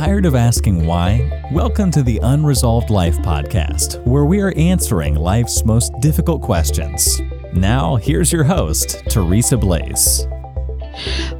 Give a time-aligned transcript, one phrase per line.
[0.00, 1.30] Tired of asking why?
[1.52, 7.20] Welcome to the Unresolved Life podcast, where we are answering life's most difficult questions.
[7.52, 10.26] Now, here's your host, Teresa Blaze.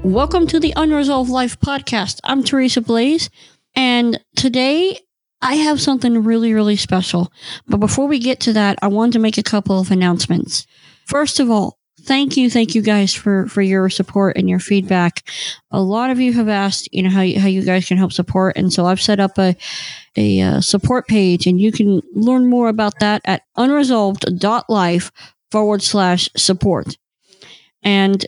[0.04, 2.20] Welcome to the Unresolved Life podcast.
[2.22, 3.30] I'm Teresa Blaze,
[3.74, 4.98] and today
[5.40, 7.32] I have something really, really special.
[7.66, 10.66] But before we get to that, I wanted to make a couple of announcements.
[11.06, 15.28] First of all, thank you, thank you guys for for your support and your feedback.
[15.70, 18.12] A lot of you have asked, you know, how you, how you guys can help
[18.12, 19.56] support, and so I've set up a
[20.16, 25.12] a uh, support page, and you can learn more about that at unresolved.life
[25.50, 26.96] forward slash support.
[27.82, 28.24] And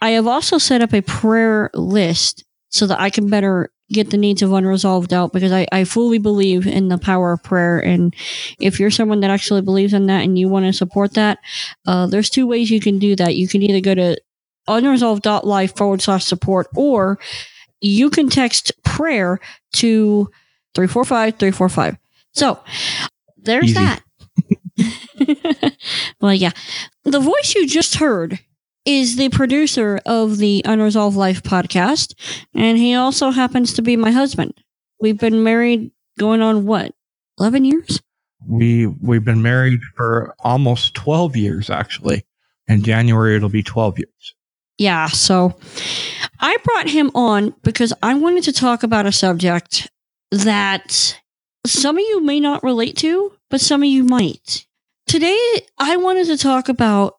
[0.00, 4.16] I have also set up a prayer list so that I can better get the
[4.16, 7.78] needs of unresolved out because I, I fully believe in the power of prayer.
[7.78, 8.14] And
[8.58, 11.38] if you're someone that actually believes in that and you want to support that,
[11.86, 13.36] uh, there's two ways you can do that.
[13.36, 14.20] You can either go to
[14.68, 17.18] unresolved.life forward slash support or
[17.80, 19.38] you can text prayer
[19.74, 20.28] to
[20.74, 21.96] 345 345.
[22.32, 22.58] So
[23.36, 23.74] there's Easy.
[23.74, 24.02] that.
[26.20, 26.50] well, yeah.
[27.04, 28.40] The voice you just heard
[28.86, 32.14] is the producer of the Unresolved Life podcast,
[32.54, 34.54] and he also happens to be my husband.
[35.00, 36.94] We've been married going on what,
[37.38, 38.00] 11 years?
[38.48, 42.24] We we've been married for almost 12 years actually.
[42.68, 44.34] In January it'll be 12 years.
[44.78, 45.58] Yeah, so
[46.38, 49.90] I brought him on because I wanted to talk about a subject
[50.30, 51.18] that
[51.66, 54.66] some of you may not relate to, but some of you might.
[55.06, 55.38] Today,
[55.78, 57.14] I wanted to talk about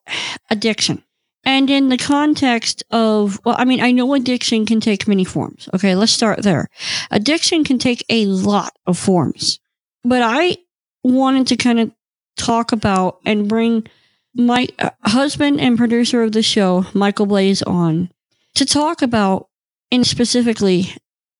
[0.50, 1.04] addiction.
[1.48, 5.70] And in the context of, well, I mean, I know addiction can take many forms.
[5.74, 6.68] Okay, let's start there.
[7.10, 9.62] Addiction can take a lot of forms.
[10.04, 10.58] But I
[11.06, 11.92] wanted to kind of
[12.36, 13.88] talk about and bring
[14.36, 18.12] my uh, husband and producer of the show, Michael Blaze, on
[18.56, 19.48] to talk about,
[19.90, 20.94] and specifically,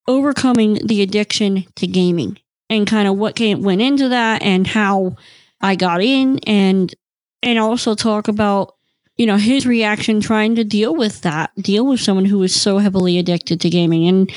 [0.06, 2.38] overcoming the addiction to gaming
[2.70, 5.16] and kind of what came, went into that and how
[5.60, 6.94] I got in and
[7.42, 8.74] and also talk about
[9.18, 12.78] you know his reaction trying to deal with that deal with someone who is so
[12.78, 14.32] heavily addicted to gaming and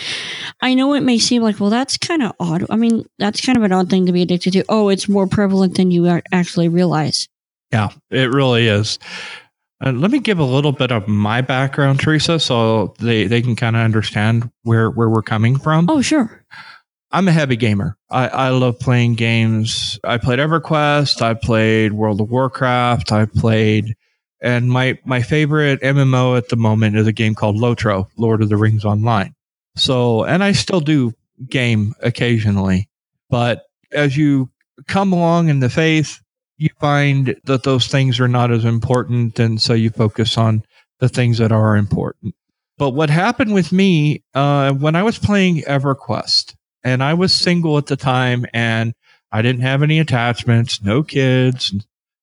[0.61, 3.57] i know it may seem like well that's kind of odd i mean that's kind
[3.57, 6.67] of an odd thing to be addicted to oh it's more prevalent than you actually
[6.67, 7.29] realize
[7.71, 8.99] Yeah, it really is.
[9.83, 13.55] Uh, let me give a little bit of my background, Teresa, so they, they can
[13.55, 15.89] kind of understand where, where we're coming from.
[15.89, 16.43] oh sure
[17.13, 17.97] I'm a heavy gamer.
[18.09, 19.99] I, I love playing games.
[20.03, 21.21] I played EverQuest.
[21.21, 23.11] I played World of Warcraft.
[23.11, 23.95] I played,
[24.41, 28.49] and my my favorite MMO at the moment is a game called Lotro, Lord of
[28.49, 29.33] the Rings Online.
[29.75, 31.13] So, and I still do
[31.49, 32.89] game occasionally,
[33.29, 34.49] but as you
[34.87, 36.19] come along in the faith,
[36.57, 40.63] you find that those things are not as important, and so you focus on
[40.99, 42.35] the things that are important.
[42.77, 47.77] But what happened with me uh, when I was playing EverQuest, and I was single
[47.77, 48.93] at the time and
[49.31, 51.73] I didn't have any attachments, no kids.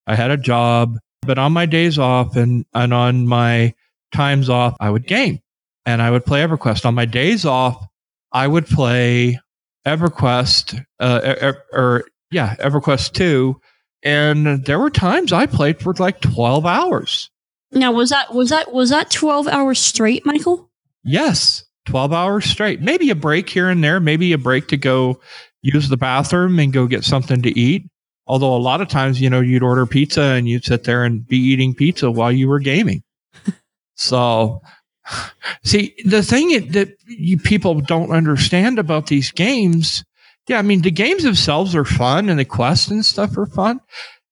[0.06, 3.75] I had a job, but on my days off and, and on my
[4.12, 5.41] times off, I would game
[5.84, 6.87] and I would play EverQuest.
[6.87, 7.87] On my days off,
[8.33, 9.38] I would play
[9.87, 13.61] EverQuest, uh, or, or yeah, EverQuest 2.
[14.03, 17.28] And there were times I played for like 12 hours.
[17.72, 20.69] now was that was that was that 12 hours straight michael
[21.05, 22.81] Yes, 12 hours straight.
[22.81, 25.21] Maybe a break here and there, maybe a break to go
[25.62, 27.87] use the bathroom and go get something to eat.
[28.28, 31.27] Although a lot of times, you know, you'd order pizza and you'd sit there and
[31.27, 33.03] be eating pizza while you were gaming.
[33.97, 34.61] so,
[35.65, 40.05] see, the thing that you people don't understand about these games,
[40.47, 43.81] yeah, I mean, the games themselves are fun and the quests and stuff are fun.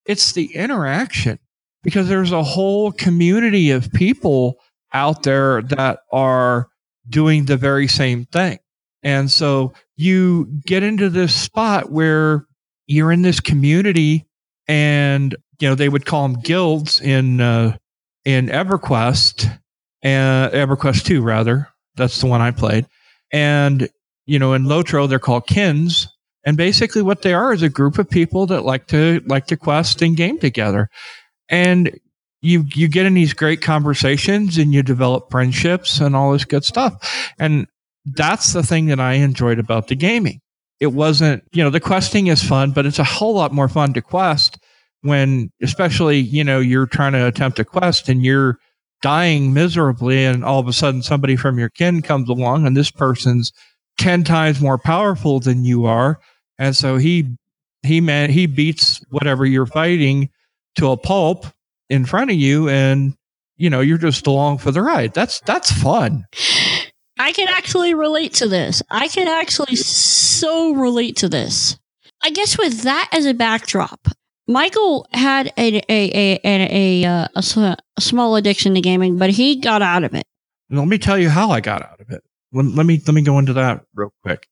[0.05, 1.39] It's the interaction
[1.83, 4.57] because there's a whole community of people
[4.93, 6.69] out there that are
[7.09, 8.59] doing the very same thing.
[9.03, 12.45] And so you get into this spot where
[12.87, 14.27] you're in this community
[14.69, 17.77] and you know they would call them guilds in uh,
[18.25, 19.59] in EverQuest
[20.03, 21.69] and EverQuest 2 rather.
[21.97, 22.87] That's the one I played.
[23.33, 23.89] And
[24.27, 26.09] you know in Lotro they're called kins
[26.47, 29.57] and basically what they are is a group of people that like to like to
[29.57, 30.89] quest and game together.
[31.49, 31.99] And
[32.41, 36.65] you you get in these great conversations and you develop friendships and all this good
[36.65, 37.33] stuff.
[37.39, 37.67] And
[38.05, 40.41] that's the thing that I enjoyed about the gaming.
[40.81, 43.95] It wasn't, you know, the questing is fun, but it's a whole lot more fun
[43.95, 44.59] to quest
[45.03, 48.59] when especially, you know, you're trying to attempt a quest and you're
[49.03, 52.91] dying miserably and all of a sudden somebody from your kin comes along and this
[52.91, 53.53] person's
[53.99, 56.21] 10 times more powerful than you are.
[56.59, 57.37] And so he
[57.83, 60.31] he man he beats whatever you're fighting
[60.77, 61.47] to a pulp
[61.89, 63.15] in front of you and
[63.57, 65.15] you know you're just along for the ride.
[65.15, 66.27] That's that's fun
[67.19, 68.83] I can actually relate to this.
[68.91, 71.79] I can actually so relate to this.
[72.23, 74.09] I guess with that as a backdrop,
[74.49, 79.57] Michael had a a a a, a, uh, a, small addiction to gaming, but he
[79.57, 80.25] got out of it.
[80.71, 82.23] Let me tell you how I got out of it.
[82.53, 84.49] Let, let me let me go into that real quick.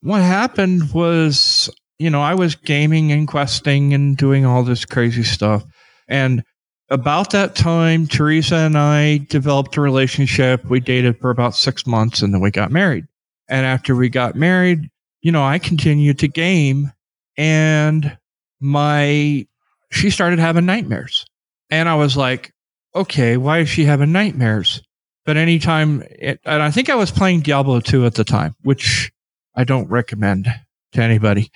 [0.00, 5.24] What happened was, you know, I was gaming and questing and doing all this crazy
[5.24, 5.64] stuff,
[6.08, 6.44] and
[6.90, 10.64] about that time, Teresa and I developed a relationship.
[10.66, 13.06] We dated for about six months and then we got married.
[13.48, 14.90] And after we got married,
[15.22, 16.92] you know, I continued to game
[17.36, 18.16] and
[18.60, 19.46] my,
[19.90, 21.26] she started having nightmares.
[21.70, 22.52] And I was like,
[22.94, 24.82] okay, why is she having nightmares?
[25.24, 29.10] But anytime, it, and I think I was playing Diablo 2 at the time, which
[29.54, 30.48] I don't recommend
[30.92, 31.50] to anybody.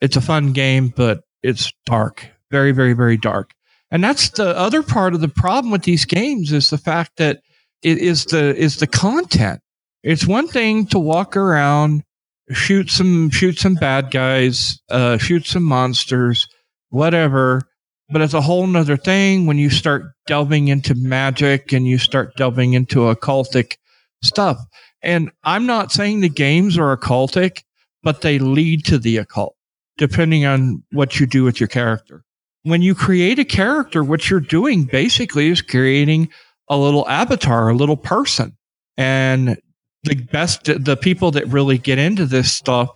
[0.00, 3.52] It's a fun game, but it's dark, very, very, very dark.
[3.92, 7.42] And that's the other part of the problem with these games is the fact that
[7.82, 9.60] it is the is the content.
[10.02, 12.02] It's one thing to walk around,
[12.50, 16.48] shoot some shoot some bad guys, uh, shoot some monsters,
[16.88, 17.60] whatever.
[18.08, 22.34] But it's a whole nother thing when you start delving into magic and you start
[22.36, 23.76] delving into occultic
[24.22, 24.58] stuff.
[25.02, 27.62] And I'm not saying the games are occultic,
[28.02, 29.54] but they lead to the occult,
[29.98, 32.24] depending on what you do with your character
[32.62, 36.28] when you create a character, what you're doing basically is creating
[36.68, 38.56] a little avatar, a little person.
[38.96, 39.58] And
[40.04, 42.90] the best, the people that really get into this stuff,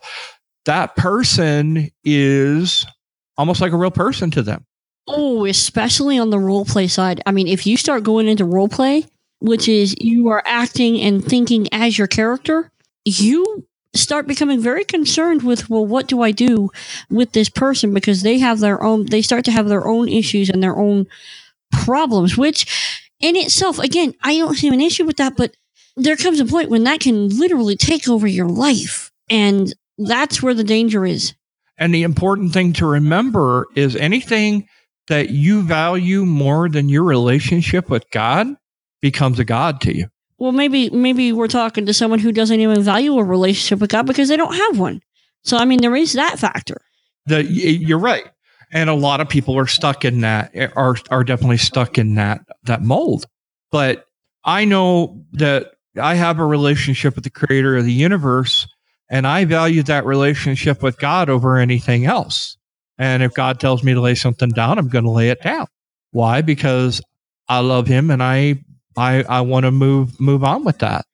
[0.64, 2.86] that person is
[3.36, 4.64] almost like a real person to them.
[5.08, 7.22] Oh, especially on the role play side.
[7.26, 9.04] I mean, if you start going into role play,
[9.38, 12.72] which is you are acting and thinking as your character,
[13.04, 16.70] you start becoming very concerned with well what do i do
[17.08, 17.94] with this person?
[17.94, 21.06] Because they have their own they start to have their own issues and their own
[21.72, 25.56] problems which in itself again i don't see an issue with that but
[25.96, 29.10] there comes a point when that can literally take over your life.
[29.28, 31.34] And that's where the danger is.
[31.78, 34.68] And the important thing to remember is anything
[35.08, 38.48] that you value more than your relationship with god
[39.00, 42.82] becomes a god to you well, maybe maybe we're talking to someone who doesn't even
[42.82, 45.00] value a relationship with God because they don't have one.
[45.42, 46.80] So I mean, there is that factor.
[47.26, 48.24] The you're right,
[48.72, 52.40] and a lot of people are stuck in that are are definitely stuck in that
[52.64, 53.26] that mold.
[53.70, 54.04] But
[54.44, 58.66] I know that I have a relationship with the Creator of the universe,
[59.08, 62.56] and I value that relationship with God over anything else.
[62.98, 65.66] And if God tells me to lay something down, I'm going to lay it down.
[66.12, 66.42] Why?
[66.42, 67.02] Because
[67.48, 68.64] I love Him and I
[68.96, 71.04] I, I want to move move on with that.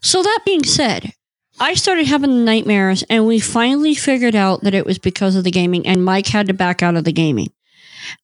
[0.00, 1.12] So that being said,
[1.60, 5.50] I started having nightmares and we finally figured out that it was because of the
[5.50, 7.52] gaming and Mike had to back out of the gaming.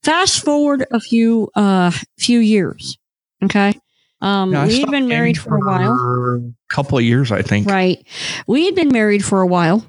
[0.02, 2.98] Fast forward a few uh few years.
[3.44, 3.78] Okay.
[4.20, 5.92] Um yeah, we had been married for a while.
[5.92, 7.68] A couple of years, I think.
[7.68, 8.04] Right.
[8.46, 9.84] We had been married for a while.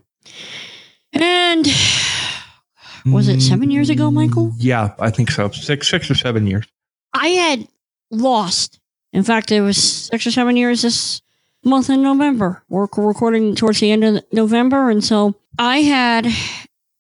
[1.13, 1.65] And
[3.05, 4.53] was it seven years ago, Michael?
[4.57, 5.49] Yeah, I think so.
[5.49, 6.67] Six six or seven years.
[7.13, 7.67] I had
[8.11, 8.78] lost
[9.13, 11.21] in fact, it was six or seven years this
[11.63, 12.63] month in November.
[12.69, 16.27] We're recording towards the end of November, and so I had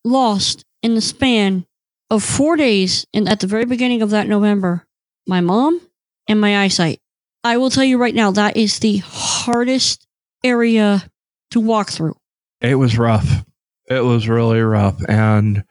[0.03, 1.65] lost in the span
[2.09, 4.87] of four days, and at the very beginning of that November,
[5.27, 5.79] my mom
[6.27, 6.99] and my eyesight.
[7.43, 10.07] I will tell you right now, that is the hardest
[10.43, 11.03] area
[11.51, 12.15] to walk through.
[12.61, 13.45] It was rough.
[13.89, 15.01] It was really rough.
[15.07, 15.63] And,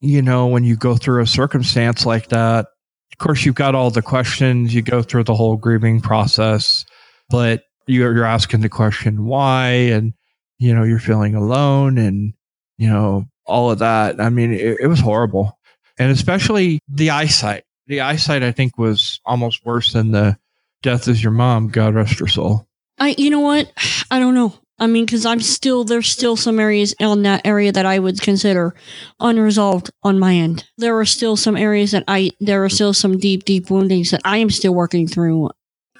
[0.00, 2.66] you know, when you go through a circumstance like that,
[3.14, 4.74] of course, you've got all the questions.
[4.74, 6.84] You go through the whole grieving process,
[7.30, 10.14] but you're, asking the question why, and
[10.58, 12.34] you know you're feeling alone, and
[12.76, 14.20] you know all of that.
[14.20, 15.56] I mean, it, it was horrible,
[15.96, 17.62] and especially the eyesight.
[17.86, 20.36] The eyesight, I think, was almost worse than the
[20.82, 21.68] death is your mom.
[21.68, 22.66] God rest her soul.
[22.98, 23.70] I, you know what?
[24.10, 24.58] I don't know.
[24.78, 28.20] I mean, because I'm still there's still some areas on that area that I would
[28.20, 28.74] consider
[29.20, 30.64] unresolved on my end.
[30.78, 34.22] There are still some areas that I there are still some deep, deep woundings that
[34.24, 35.50] I am still working through.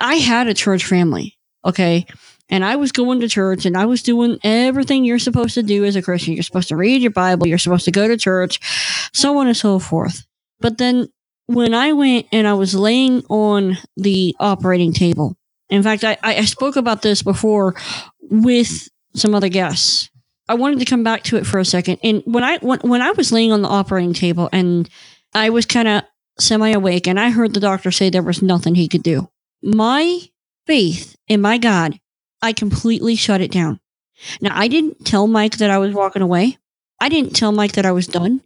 [0.00, 2.06] I had a church family, okay,
[2.48, 5.84] and I was going to church and I was doing everything you're supposed to do
[5.84, 6.34] as a Christian.
[6.34, 8.58] You're supposed to read your Bible, you're supposed to go to church,
[9.12, 10.26] so on and so forth.
[10.58, 11.08] But then
[11.46, 15.36] when I went and I was laying on the operating table
[15.70, 17.74] in fact, I, I spoke about this before
[18.30, 20.10] with some other guests.
[20.48, 21.98] I wanted to come back to it for a second.
[22.02, 24.88] And when I when, when I was laying on the operating table and
[25.32, 26.02] I was kind of
[26.38, 29.28] semi awake and I heard the doctor say there was nothing he could do.
[29.62, 30.20] My
[30.66, 31.98] faith in my God,
[32.42, 33.80] I completely shut it down.
[34.40, 36.58] Now, I didn't tell Mike that I was walking away.
[37.00, 38.42] I didn't tell Mike that I was done.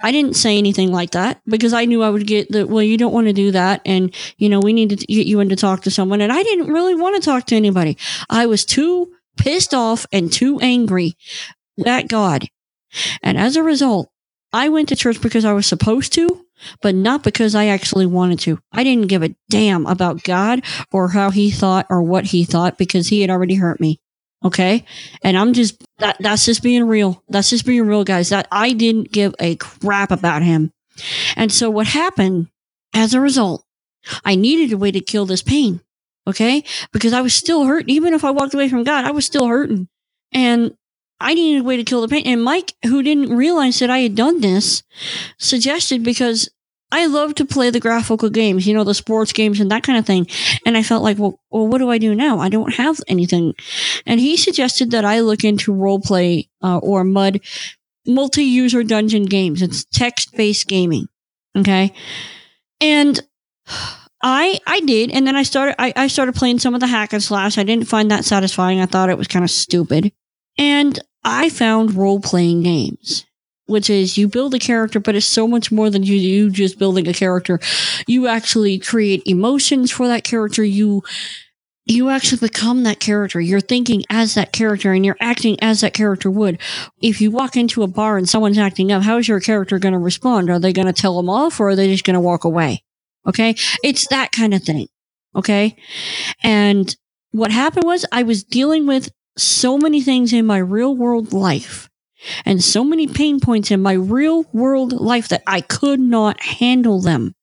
[0.00, 2.96] I didn't say anything like that because I knew I would get the, well, you
[2.96, 3.80] don't want to do that.
[3.84, 6.20] And, you know, we need to get you in to talk to someone.
[6.20, 7.96] And I didn't really want to talk to anybody.
[8.30, 11.16] I was too pissed off and too angry
[11.84, 12.46] at God.
[13.22, 14.10] And as a result,
[14.52, 16.46] I went to church because I was supposed to,
[16.82, 18.58] but not because I actually wanted to.
[18.70, 20.62] I didn't give a damn about God
[20.92, 24.00] or how he thought or what he thought because he had already hurt me.
[24.44, 24.84] Okay.
[25.22, 27.22] And I'm just, that, that's just being real.
[27.28, 28.30] That's just being real, guys.
[28.30, 30.72] That I didn't give a crap about him.
[31.36, 32.48] And so what happened
[32.94, 33.64] as a result,
[34.24, 35.80] I needed a way to kill this pain.
[36.26, 36.64] Okay.
[36.92, 37.84] Because I was still hurt.
[37.88, 39.88] Even if I walked away from God, I was still hurting.
[40.32, 40.74] And
[41.20, 42.26] I needed a way to kill the pain.
[42.26, 44.82] And Mike, who didn't realize that I had done this,
[45.38, 46.50] suggested because
[46.92, 49.98] I love to play the graphical games, you know, the sports games and that kind
[49.98, 50.26] of thing.
[50.66, 52.38] And I felt like, well, well what do I do now?
[52.38, 53.54] I don't have anything.
[54.06, 57.40] And he suggested that I look into role play uh, or MUD
[58.06, 59.62] multi-user dungeon games.
[59.62, 61.08] It's text-based gaming.
[61.56, 61.92] Okay.
[62.80, 63.20] And
[64.22, 67.12] I I did, and then I started I, I started playing some of the hack
[67.12, 67.58] and slash.
[67.58, 68.80] I didn't find that satisfying.
[68.80, 70.12] I thought it was kind of stupid.
[70.58, 73.24] And I found role playing games
[73.72, 76.78] which is you build a character, but it's so much more than you, you just
[76.78, 77.58] building a character.
[78.06, 80.62] You actually create emotions for that character.
[80.62, 81.02] You
[81.84, 83.40] you actually become that character.
[83.40, 86.60] You're thinking as that character and you're acting as that character would.
[87.00, 89.98] If you walk into a bar and someone's acting up, how's your character going to
[89.98, 90.48] respond?
[90.48, 92.84] Are they going to tell them off or are they just going to walk away?
[93.26, 93.56] Okay.
[93.82, 94.86] It's that kind of thing.
[95.34, 95.76] Okay.
[96.42, 96.94] And
[97.32, 101.88] what happened was I was dealing with so many things in my real world life
[102.44, 107.00] and so many pain points in my real world life that I could not handle
[107.00, 107.34] them.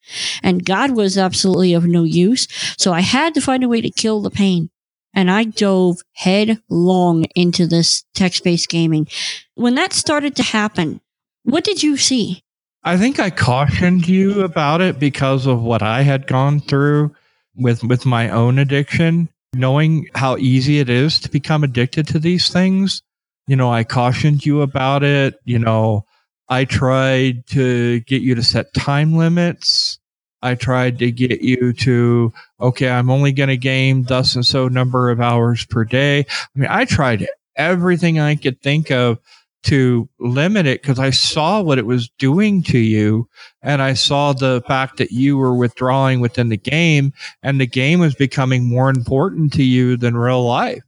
[0.41, 2.48] And God was absolutely of no use.
[2.77, 4.69] So I had to find a way to kill the pain.
[5.13, 9.07] And I dove headlong into this text based gaming.
[9.55, 11.01] When that started to happen,
[11.43, 12.43] what did you see?
[12.83, 17.13] I think I cautioned you about it because of what I had gone through
[17.55, 22.50] with with my own addiction, knowing how easy it is to become addicted to these
[22.50, 23.01] things
[23.50, 25.39] you know, I cautioned you about it.
[25.44, 26.06] You know,
[26.50, 29.98] I tried to get you to set time limits.
[30.44, 34.68] I tried to get you to, okay, I'm only going to game thus and so
[34.68, 36.20] number of hours per day.
[36.20, 39.18] I mean, I tried everything I could think of
[39.63, 43.27] to limit it because I saw what it was doing to you.
[43.63, 48.00] And I saw the fact that you were withdrawing within the game and the game
[48.00, 50.84] was becoming more important to you than real life,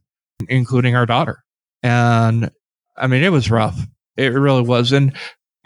[0.48, 1.42] including our daughter.
[1.82, 2.50] And
[2.96, 3.78] I mean, it was rough.
[4.16, 4.92] It really was.
[4.92, 5.14] And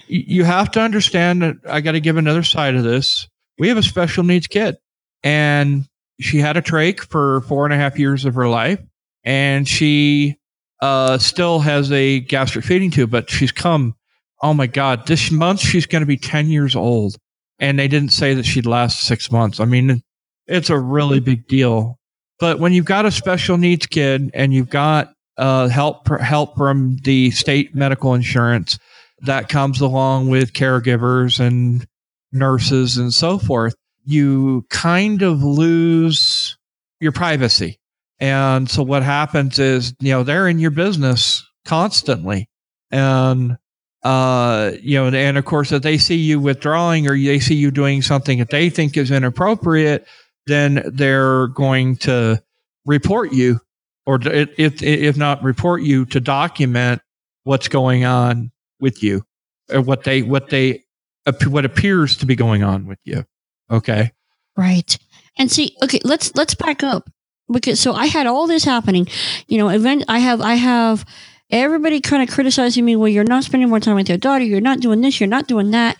[0.06, 3.28] you have to understand that I got to give another side of this.
[3.58, 4.76] We have a special needs kid,
[5.23, 5.87] and
[6.20, 8.80] she had a trach for four and a half years of her life,
[9.25, 10.37] and she
[10.80, 13.94] uh, still has a gastric feeding tube, but she's come.
[14.42, 17.16] Oh my God, this month she's going to be 10 years old.
[17.58, 19.61] And they didn't say that she'd last six months.
[19.61, 20.02] I mean,
[20.46, 21.99] it's a really big deal.
[22.38, 26.97] But when you've got a special needs kid and you've got uh, help help from
[27.05, 28.78] the state medical insurance
[29.23, 31.87] that comes along with caregivers and
[32.33, 33.75] nurses and so forth,
[34.05, 36.57] you kind of lose
[37.00, 37.78] your privacy.
[38.19, 42.49] And so what happens is, you know, they're in your business constantly.
[42.90, 43.59] And,
[44.02, 47.71] uh, you know, and of course, if they see you withdrawing or they see you
[47.71, 50.07] doing something that they think is inappropriate,
[50.47, 52.43] then they're going to
[52.87, 53.61] report you
[54.06, 57.02] or if if not report you to document
[57.44, 59.25] what's going on with you
[59.70, 60.84] or what they what they
[61.46, 63.25] what appears to be going on with you
[63.70, 64.12] okay?
[64.56, 64.96] Right.
[65.38, 67.10] And see okay let's let's back up.
[67.52, 69.06] Because so i had all this happening.
[69.46, 71.04] You know event i have i have
[71.50, 74.61] everybody kind of criticizing me well you're not spending more time with your daughter you're
[74.61, 75.97] not doing this you're not doing that.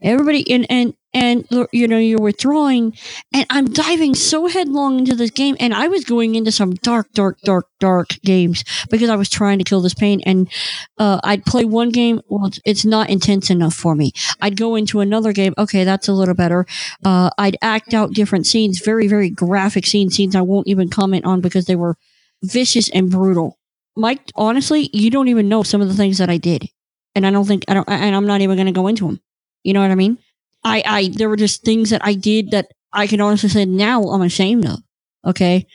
[0.00, 2.96] Everybody and and and you know you're withdrawing
[3.34, 7.12] and i'm diving so headlong into this game and i was going into some dark
[7.12, 10.50] dark dark dark games because i was trying to kill this pain and
[10.98, 14.10] uh, i'd play one game well it's, not intense enough for me.
[14.40, 16.66] I'd go into another game okay that's a little better.
[17.04, 21.24] Uh, i'd act out different scenes very very graphic scenes scenes i won't even comment
[21.24, 21.96] on because they were
[22.42, 23.58] vicious and brutal
[23.96, 26.68] mike honestly you don't even know some of the things that i did
[27.14, 29.20] and i don't think i don't and i'm not even going to go into them
[29.62, 30.18] you know what i mean
[30.64, 34.02] I, I, there were just things that I did that I can honestly say now
[34.02, 34.78] I'm ashamed of.
[35.24, 35.66] Okay.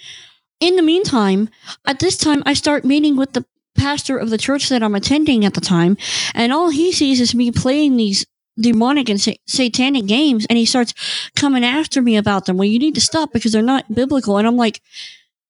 [0.60, 1.50] In the meantime,
[1.86, 3.46] at this time, I start meeting with the
[3.78, 5.98] pastor of the church that I'm attending at the time,
[6.34, 8.26] and all he sees is me playing these
[8.60, 10.94] demonic and sa- satanic games, and he starts
[11.36, 12.58] coming after me about them.
[12.58, 14.38] Well, you need to stop because they're not biblical.
[14.38, 14.82] And I'm like,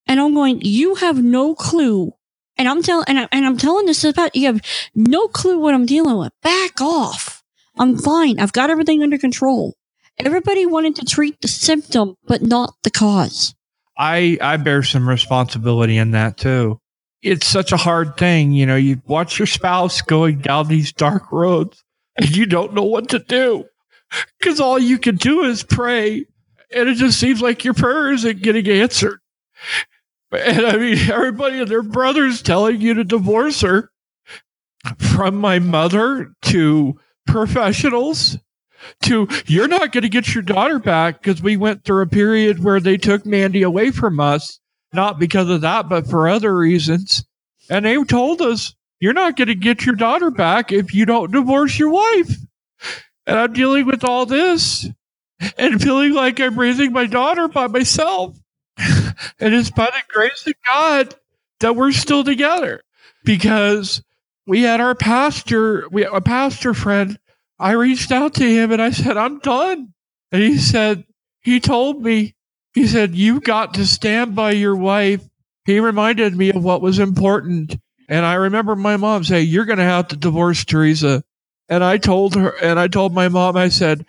[0.08, 2.14] and I'm going, you have no clue.
[2.58, 4.62] And I'm telling, and, I, and I'm telling this about, you have
[4.96, 6.34] no clue what I'm dealing with.
[6.42, 7.38] Back off
[7.80, 8.40] I'm fine.
[8.40, 9.76] I've got everything under control.
[10.18, 13.54] Everybody wanted to treat the symptom, but not the cause.
[13.98, 16.80] I I bear some responsibility in that too.
[17.22, 18.76] It's such a hard thing, you know.
[18.76, 21.84] You watch your spouse going down these dark roads,
[22.16, 23.66] and you don't know what to do
[24.40, 26.26] because all you can do is pray,
[26.74, 29.20] and it just seems like your prayers isn't getting answered.
[30.32, 33.90] And I mean, everybody and their brothers telling you to divorce her,
[34.98, 38.38] from my mother to professionals
[39.04, 42.64] to you're not going to get your daughter back because we went through a period
[42.64, 44.60] where they took Mandy away from us,
[44.94, 47.26] not because of that, but for other reasons.
[47.70, 51.32] And they told us, you're not going to get your daughter back if you don't
[51.32, 52.38] divorce your wife.
[53.26, 54.88] And I'm dealing with all this
[55.58, 58.38] and feeling like I'm raising my daughter by myself.
[59.40, 61.16] and it's by the grace of God
[61.60, 62.82] that we're still together
[63.24, 64.04] because
[64.46, 67.18] we had our pastor, we a pastor friend
[67.60, 69.94] I reached out to him and I said, I'm done.
[70.32, 71.06] And he said,
[71.42, 72.36] he told me,
[72.74, 75.28] he said, you got to stand by your wife.
[75.66, 77.78] He reminded me of what was important.
[78.08, 81.24] And I remember my mom say, you're going to have to divorce Teresa.
[81.68, 84.06] And I told her, and I told my mom, I said,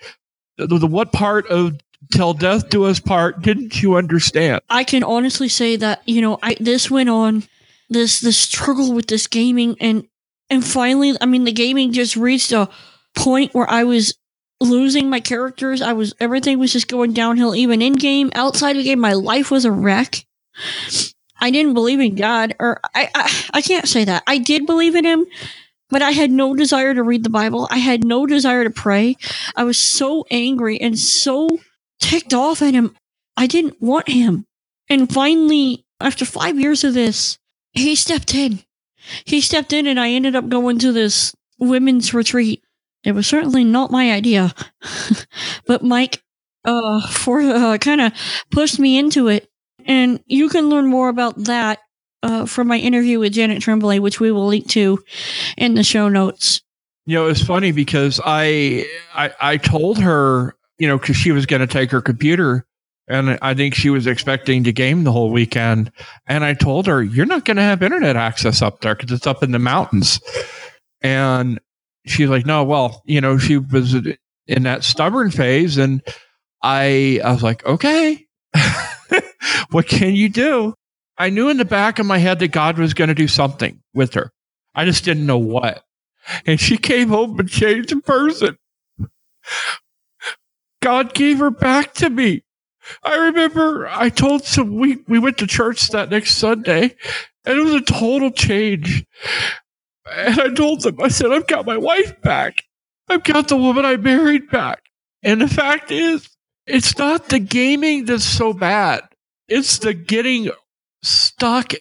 [0.56, 1.78] the, the, what part of
[2.12, 4.60] till death do us part didn't you understand?
[4.70, 7.44] I can honestly say that, you know, I, this went on
[7.90, 10.06] this, this struggle with this gaming and,
[10.50, 12.68] and finally, I mean, the gaming just reached a,
[13.18, 14.14] point where I was
[14.60, 15.82] losing my characters.
[15.82, 19.00] I was everything was just going downhill, even in game, outside of game.
[19.00, 20.24] My life was a wreck.
[21.40, 24.24] I didn't believe in God, or I, I, I can't say that.
[24.26, 25.26] I did believe in Him,
[25.88, 27.68] but I had no desire to read the Bible.
[27.70, 29.16] I had no desire to pray.
[29.54, 31.48] I was so angry and so
[32.00, 32.94] ticked off at Him.
[33.36, 34.46] I didn't want Him.
[34.88, 37.38] And finally, after five years of this,
[37.72, 38.60] He stepped in.
[39.24, 42.62] He stepped in, and I ended up going to this women's retreat
[43.04, 44.52] it was certainly not my idea,
[45.66, 46.22] but Mike,
[46.64, 48.12] uh, for uh, kind of
[48.50, 49.48] pushed me into it,
[49.86, 51.78] and you can learn more about that
[52.22, 54.98] uh, from my interview with Janet Tremblay, which we will link to
[55.56, 56.60] in the show notes.
[57.06, 61.46] You know, it's funny because I I, I told her, you know, because she was
[61.46, 62.66] going to take her computer
[63.08, 65.90] and I think she was expecting to game the whole weekend.
[66.26, 69.26] And I told her, you're not going to have internet access up there because it's
[69.26, 70.20] up in the mountains.
[71.00, 71.58] And
[72.04, 75.78] she's like, no, well, you know, she was in that stubborn phase.
[75.78, 76.02] And
[76.62, 78.26] I, I was like, okay,
[79.70, 80.74] what can you do?
[81.16, 83.80] I knew in the back of my head that God was going to do something
[83.94, 84.30] with her.
[84.74, 85.82] I just didn't know what.
[86.44, 88.58] And she came home and changed person.
[90.88, 92.44] God gave her back to me.
[93.02, 96.96] I remember I told some we we went to church that next Sunday
[97.44, 99.04] and it was a total change.
[100.10, 102.62] And I told them, I said, I've got my wife back.
[103.06, 104.84] I've got the woman I married back.
[105.22, 106.26] And the fact is,
[106.66, 109.02] it's not the gaming that's so bad.
[109.46, 110.50] It's the getting
[111.02, 111.74] stuck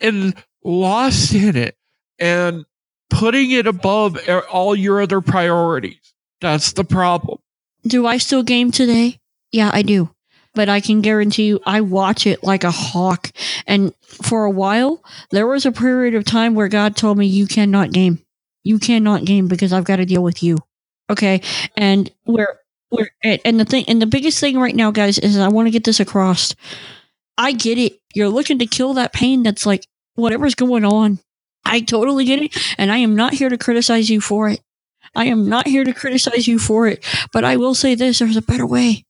[0.00, 1.76] and lost in it
[2.18, 2.64] and
[3.10, 4.18] putting it above
[4.50, 6.14] all your other priorities.
[6.40, 7.40] That's the problem.
[7.86, 9.18] Do I still game today?
[9.52, 10.10] Yeah, I do
[10.54, 13.30] but I can guarantee you I watch it like a hawk.
[13.66, 17.46] And for a while, there was a period of time where God told me, You
[17.46, 18.20] cannot game.
[18.62, 20.58] You cannot game because I've got to deal with you.
[21.10, 21.42] Okay.
[21.76, 25.48] And where, where, and the thing, and the biggest thing right now, guys, is I
[25.48, 26.54] want to get this across.
[27.36, 28.00] I get it.
[28.14, 31.18] You're looking to kill that pain that's like whatever's going on.
[31.66, 32.74] I totally get it.
[32.78, 34.60] And I am not here to criticize you for it.
[35.14, 37.04] I am not here to criticize you for it.
[37.32, 39.04] But I will say this there's a better way.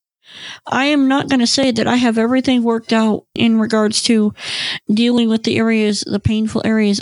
[0.67, 4.35] I am not going to say that I have everything worked out in regards to
[4.93, 7.01] dealing with the areas, the painful areas.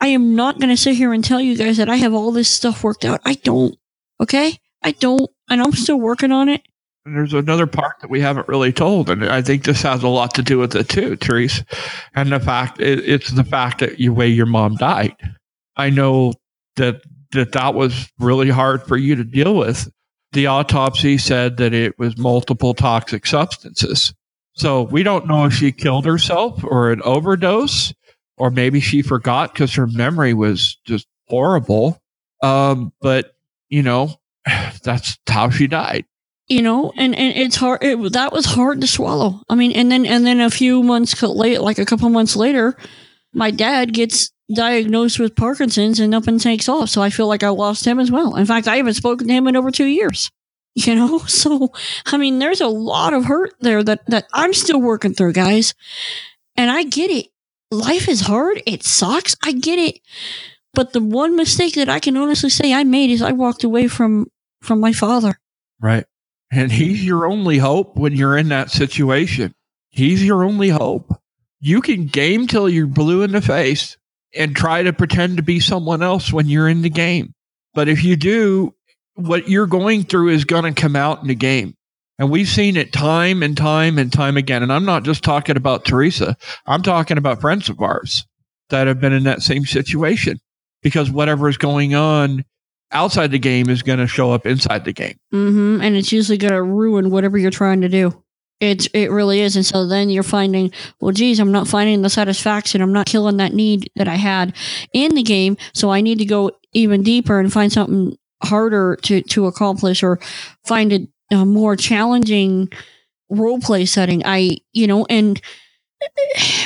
[0.00, 2.30] I am not going to sit here and tell you guys that I have all
[2.30, 3.20] this stuff worked out.
[3.24, 3.76] I don't.
[4.20, 4.58] Okay?
[4.82, 5.30] I don't.
[5.48, 6.62] And I'm still working on it.
[7.06, 10.08] And there's another part that we haven't really told, and I think this has a
[10.08, 11.62] lot to do with it too, Therese.
[12.14, 15.14] And the fact it's the fact that you way your mom died.
[15.76, 16.32] I know
[16.76, 17.02] that
[17.34, 19.88] that that was really hard for you to deal with
[20.34, 24.12] the autopsy said that it was multiple toxic substances.
[24.52, 27.94] So we don't know if she killed herself or an overdose,
[28.36, 32.00] or maybe she forgot because her memory was just horrible.
[32.42, 33.34] Um, but
[33.68, 34.20] you know,
[34.82, 36.04] that's how she died.
[36.46, 37.82] You know, and, and it's hard.
[37.82, 39.40] It, that was hard to swallow.
[39.48, 42.76] I mean, and then and then a few months late, like a couple months later,
[43.32, 46.90] my dad gets diagnosed with Parkinson's and up and takes off.
[46.90, 48.36] So I feel like I lost him as well.
[48.36, 50.30] In fact, I haven't spoken to him in over two years.
[50.76, 51.70] You know, so
[52.06, 55.72] I mean, there's a lot of hurt there that that I'm still working through, guys.
[56.56, 57.28] And I get it.
[57.70, 58.60] Life is hard.
[58.66, 59.36] It sucks.
[59.44, 60.00] I get it.
[60.72, 63.86] But the one mistake that I can honestly say I made is I walked away
[63.86, 64.26] from
[64.62, 65.38] from my father.
[65.80, 66.06] Right.
[66.50, 69.54] And he's your only hope when you're in that situation.
[69.90, 71.20] He's your only hope.
[71.60, 73.96] You can game till you're blue in the face
[74.36, 77.34] and try to pretend to be someone else when you're in the game.
[77.74, 78.74] But if you do,
[79.14, 81.74] what you're going through is going to come out in the game.
[82.18, 84.62] And we've seen it time and time and time again.
[84.62, 88.26] And I'm not just talking about Teresa, I'm talking about friends of ours
[88.70, 90.38] that have been in that same situation
[90.82, 92.44] because whatever is going on
[92.92, 95.16] outside the game is going to show up inside the game.
[95.32, 95.82] Mm-hmm.
[95.82, 98.23] And it's usually going to ruin whatever you're trying to do.
[98.60, 99.56] It it really is.
[99.56, 102.80] And so then you're finding, well, geez, I'm not finding the satisfaction.
[102.80, 104.54] I'm not killing that need that I had
[104.92, 105.56] in the game.
[105.72, 110.20] So I need to go even deeper and find something harder to to accomplish or
[110.64, 112.70] find a, a more challenging
[113.28, 114.22] role play setting.
[114.24, 115.40] I you know, and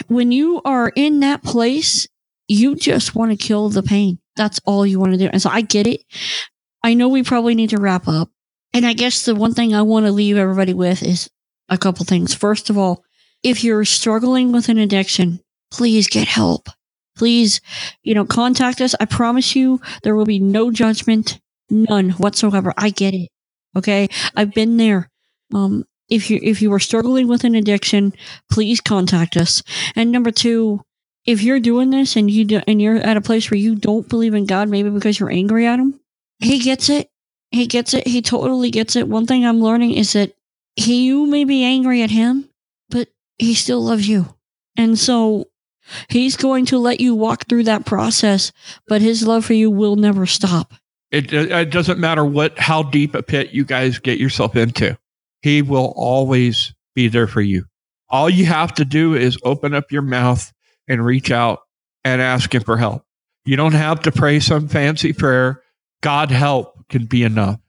[0.09, 2.07] when you are in that place,
[2.49, 4.19] you just want to kill the pain.
[4.37, 5.29] That's all you want to do.
[5.33, 6.03] And so I get it.
[6.83, 8.31] I know we probably need to wrap up.
[8.73, 11.29] And I guess the one thing I want to leave everybody with is
[11.69, 12.35] a couple things.
[12.35, 13.05] First of all,
[13.43, 16.69] if you're struggling with an addiction, please get help.
[17.17, 17.61] Please,
[18.03, 18.95] you know, contact us.
[19.01, 22.73] I promise you there will be no judgment, none whatsoever.
[22.77, 23.29] I get it.
[23.77, 24.09] Okay.
[24.37, 25.11] I've been there.
[25.53, 28.15] Um, if you, if you are struggling with an addiction,
[28.51, 29.63] please contact us.
[29.95, 30.83] And number two,
[31.27, 34.09] if you're doing this and you do, and you're at a place where you don't
[34.09, 36.01] believe in God, maybe because you're angry at him,
[36.39, 37.11] he gets it.
[37.51, 38.07] He gets it.
[38.07, 39.09] He totally gets it.
[39.09, 40.35] One thing I'm learning is that
[40.87, 42.49] you may be angry at him,
[42.91, 44.35] but he still loves you.
[44.77, 45.49] And so
[46.09, 48.53] he's going to let you walk through that process,
[48.87, 50.75] but his love for you will never stop.
[51.11, 54.99] It, it doesn't matter what, how deep a pit you guys get yourself into.
[55.43, 57.65] He will always be there for you.
[58.11, 60.53] All you have to do is open up your mouth
[60.87, 61.61] and reach out
[62.05, 63.05] and ask him for help.
[63.45, 65.63] You don't have to pray some fancy prayer.
[66.03, 67.61] God help can be enough.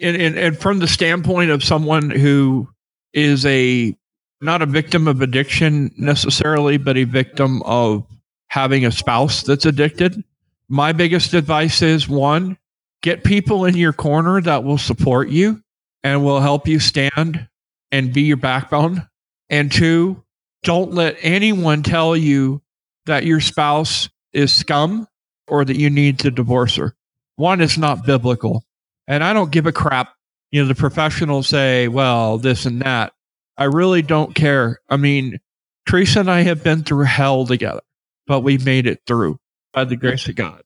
[0.00, 2.68] And, and, and from the standpoint of someone who
[3.12, 3.96] is a
[4.40, 8.06] not a victim of addiction necessarily, but a victim of
[8.48, 10.22] having a spouse that's addicted,
[10.68, 12.58] my biggest advice is one,
[13.02, 15.62] get people in your corner that will support you
[16.02, 17.48] and will help you stand
[17.90, 19.06] and be your backbone.
[19.48, 20.22] And two,
[20.62, 22.62] don't let anyone tell you
[23.06, 25.06] that your spouse is scum
[25.48, 26.94] or that you need to divorce her.
[27.36, 28.64] One is not biblical.
[29.06, 30.14] And I don't give a crap.
[30.50, 33.12] You know, the professionals say, well, this and that.
[33.56, 34.80] I really don't care.
[34.88, 35.38] I mean,
[35.86, 37.82] Teresa and I have been through hell together,
[38.26, 39.38] but we've made it through
[39.72, 40.62] by the grace of God.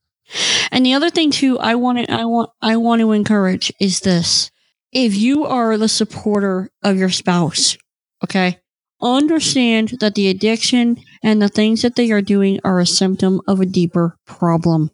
[0.71, 4.01] And the other thing too, I want to, I want, I want to encourage is
[4.01, 4.51] this:
[4.93, 7.77] if you are the supporter of your spouse,
[8.23, 8.59] okay,
[9.01, 13.61] understand that the addiction and the things that they are doing are a symptom of
[13.61, 14.91] a deeper problem.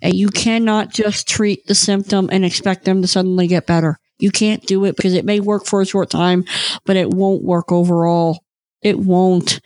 [0.00, 3.98] And you cannot just treat the symptom and expect them to suddenly get better.
[4.18, 6.44] You can't do it because it may work for a short time,
[6.84, 8.44] but it won't work overall.
[8.80, 9.60] It won't.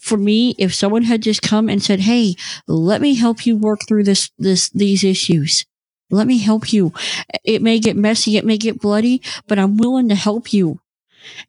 [0.00, 3.80] For me, if someone had just come and said, Hey, let me help you work
[3.86, 5.64] through this, this, these issues.
[6.10, 6.92] Let me help you.
[7.44, 8.36] It may get messy.
[8.36, 10.80] It may get bloody, but I'm willing to help you.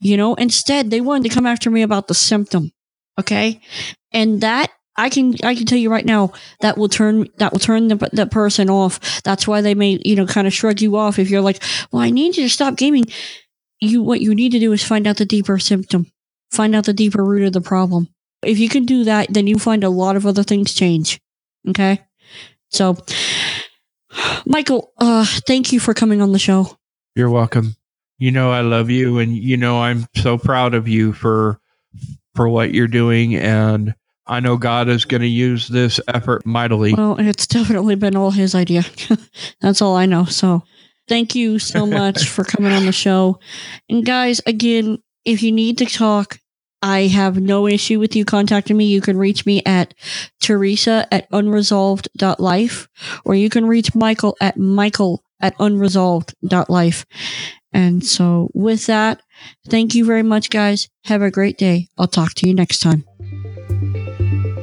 [0.02, 2.72] You know, instead they wanted to come after me about the symptom.
[3.20, 3.62] Okay.
[4.12, 7.60] And that I can I can tell you right now that will turn that will
[7.60, 9.24] turn the, the person off.
[9.24, 12.02] That's why they may you know kind of shrug you off if you're like, well,
[12.02, 13.06] I need you to stop gaming.
[13.80, 16.12] You what you need to do is find out the deeper symptom,
[16.52, 18.10] find out the deeper root of the problem.
[18.44, 21.22] If you can do that, then you find a lot of other things change.
[21.68, 22.02] Okay,
[22.70, 22.98] so
[24.46, 26.78] Michael, uh, thank you for coming on the show.
[27.16, 27.76] You're welcome.
[28.18, 31.62] You know I love you, and you know I'm so proud of you for
[32.36, 33.96] for what you're doing and
[34.30, 36.94] I know God is going to use this effort mightily.
[36.94, 38.84] Well, it's definitely been all his idea.
[39.62, 40.26] That's all I know.
[40.26, 40.64] So
[41.08, 43.40] thank you so much for coming on the show.
[43.90, 46.40] And guys, again, if you need to talk,
[46.82, 48.86] I have no issue with you contacting me.
[48.86, 49.94] You can reach me at
[50.42, 52.88] Teresa at unresolved.life
[53.26, 57.06] or you can reach Michael at Michael at unresolved.life.
[57.74, 59.22] And so with that,
[59.68, 60.88] thank you very much, guys.
[61.06, 61.88] Have a great day.
[61.98, 63.06] I'll talk to you next time.